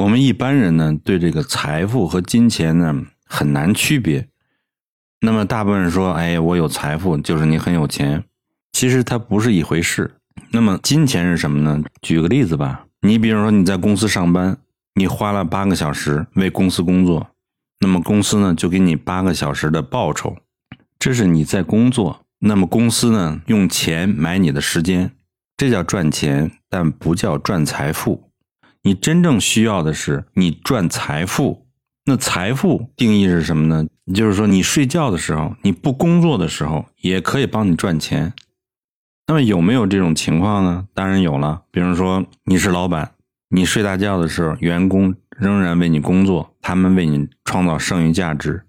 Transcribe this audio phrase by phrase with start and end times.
[0.00, 4.26] 我们一般人呢，对这个财富和金钱呢很难区别。
[5.20, 8.24] 那么大部分人说：“哎，我有财富就是你很有钱。”
[8.72, 10.10] 其实它不是一回事。
[10.52, 11.84] 那么金钱是什么呢？
[12.00, 14.56] 举个例子吧，你比如说你在公司上班，
[14.94, 17.28] 你花了八个小时为公司工作，
[17.80, 20.34] 那么公司呢就给你八个小时的报酬，
[20.98, 22.22] 这是你在工作。
[22.38, 25.12] 那么公司呢用钱买你的时间，
[25.58, 28.29] 这叫赚钱，但不叫赚财富。
[28.82, 31.66] 你真正需要的是你赚财富。
[32.06, 33.86] 那财富定义是什么呢？
[34.14, 38.32] 就是说你睡觉的时候，你不工作的时候，也可以帮你赚钱。
[39.26, 40.88] 那么有没有这种情况呢？
[40.94, 41.62] 当然有了。
[41.70, 43.12] 比如说你是老板，
[43.50, 48.64] 你睡大觉的时候，员工仍然为你工作，他们为你创造剩余价值。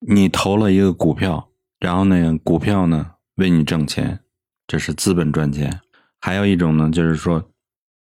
[0.00, 4.20] 你投了一个股票，然后呢，股票呢为你挣钱，
[4.66, 5.80] 这是资本赚钱。
[6.20, 7.48] 还有一种呢，就是说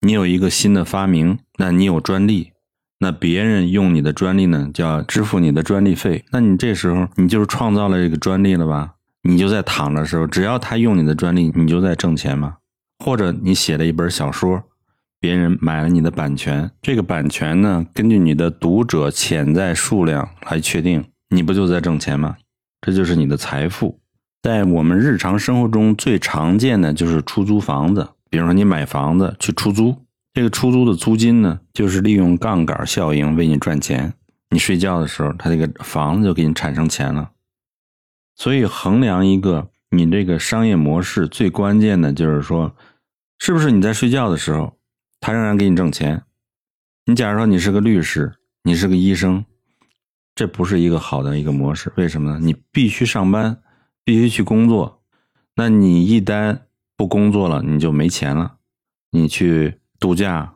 [0.01, 2.51] 你有一个新的发明，那你有专利，
[2.99, 6.23] 那别人用你的专利呢，就要支付你的专利费。
[6.31, 8.93] 那你这时候你就是创造了这个专利了吧？
[9.23, 12.55] 你就在躺的时候，只要他用你的专利，你就在挣钱嘛。
[13.03, 14.63] 或者你写了一本小说，
[15.19, 22.37] 别人买了你的版权，这个版权呢，根据你的读者潜在数量来确定，你不就在挣钱吗？
[22.79, 23.99] 这就是你的财富。
[24.41, 29.95] 在我们日常生活中最常见的就是出租房子，比如说你买房子去出租，
[30.33, 34.13] 这个出租的租金呢，就是利用杠杆效应为你赚钱。
[34.51, 37.31] 你睡觉的时候，他这个房子就给你产生钱了。
[38.35, 42.75] 所以，衡量一个你这个商业模式最关键的就是说，
[43.37, 44.77] 是不是你在睡觉的时候，
[45.19, 46.23] 他仍然给你挣钱？
[47.05, 49.43] 你假如说你是个律师，你是个医生，
[50.35, 51.91] 这不是一个好的一个模式。
[51.95, 52.39] 为什么呢？
[52.41, 53.61] 你必须上班，
[54.03, 55.03] 必须去工作。
[55.55, 56.61] 那你一旦
[56.99, 58.57] 不工作了，你就没钱了。
[59.11, 60.55] 你去度假，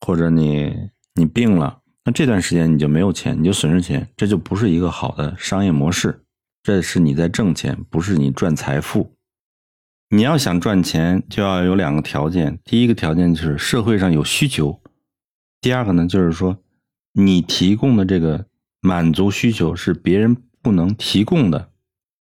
[0.00, 6.24] 或者你你病了，那这段时间你就没有钱，你就损失钱，这就不是一个好的商业模式。
[6.62, 9.12] 这是你在挣钱，不是你赚财富。
[10.08, 12.58] 你要想赚钱，就要有两个条件。
[12.64, 14.80] 第一个条件就是社会上有需求；
[15.60, 16.56] 第二个呢，就是说
[17.12, 18.46] 你提供的这个
[18.80, 21.70] 满足需求是别人不能提供的。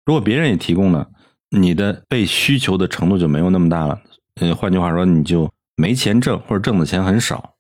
[0.06, 1.10] 如果别人也提供了，
[1.56, 4.00] 你的被需求的程度就没有那么大了。
[4.36, 7.54] 呃，换句话说，你就没钱挣，或者挣的钱很少。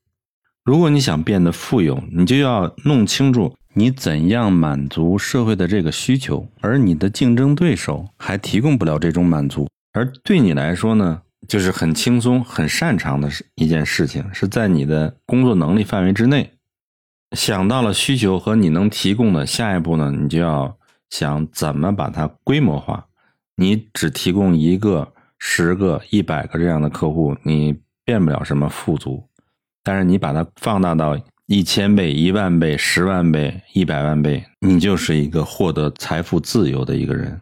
[0.63, 3.55] 如果你想变得富有，你就要弄清楚。
[3.77, 16.53] 你怎样满足社会的这个需求，而你的竞争对手还提供不了这种满足，而对你来说呢，就是很轻松、很擅长的一件事情，是在你的工作能力范围之内。
[17.35, 20.77] 想到了需求和你能提供的，下一步呢，你就要
[21.09, 23.07] 想怎么把它规模化。
[23.55, 29.29] 你只提供一个、十个、一百个这样的客户，你变不了什么富足，
[29.83, 31.19] 但是你把它放大到。
[31.47, 37.39] 一千倍、一万倍、十万倍、一百万倍，你就是一个获得财富自由的一个人。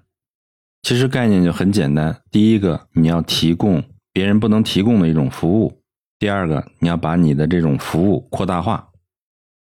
[0.81, 3.81] 其实概念就很简单：第一个，你要提供
[4.11, 5.71] 别人不能提供的一种服务；
[6.19, 8.89] 第二个，你要把你的这种服务扩大化，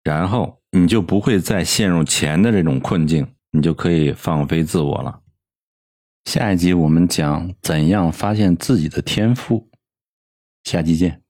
[0.03, 5.20] 然后你就不会再陷入钱的这种困境，你就可以放飞自我了。
[6.25, 9.69] 下一集我们讲怎样发现自己的天赋，
[10.65, 11.23] 下期见。